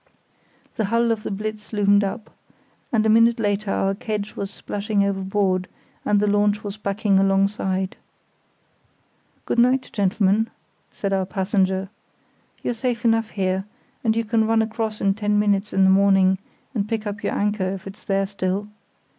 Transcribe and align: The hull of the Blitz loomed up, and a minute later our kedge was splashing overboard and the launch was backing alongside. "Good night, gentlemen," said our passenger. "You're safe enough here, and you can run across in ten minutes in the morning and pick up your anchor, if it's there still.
The 0.77 0.85
hull 0.85 1.11
of 1.11 1.21
the 1.21 1.29
Blitz 1.29 1.71
loomed 1.71 2.03
up, 2.03 2.31
and 2.91 3.05
a 3.05 3.07
minute 3.07 3.39
later 3.39 3.69
our 3.69 3.93
kedge 3.93 4.35
was 4.35 4.49
splashing 4.49 5.03
overboard 5.03 5.67
and 6.03 6.19
the 6.19 6.25
launch 6.25 6.63
was 6.63 6.75
backing 6.75 7.19
alongside. 7.19 7.97
"Good 9.45 9.59
night, 9.59 9.91
gentlemen," 9.93 10.49
said 10.91 11.13
our 11.13 11.27
passenger. 11.27 11.89
"You're 12.63 12.73
safe 12.73 13.05
enough 13.05 13.29
here, 13.29 13.65
and 14.03 14.15
you 14.15 14.25
can 14.25 14.47
run 14.47 14.63
across 14.63 15.01
in 15.01 15.13
ten 15.13 15.37
minutes 15.37 15.71
in 15.71 15.83
the 15.83 15.91
morning 15.91 16.39
and 16.73 16.89
pick 16.89 17.05
up 17.05 17.23
your 17.23 17.35
anchor, 17.35 17.69
if 17.69 17.85
it's 17.85 18.03
there 18.03 18.25
still. 18.25 18.69